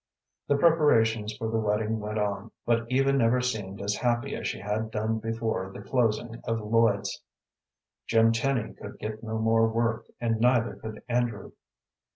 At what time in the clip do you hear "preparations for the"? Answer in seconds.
0.57-1.59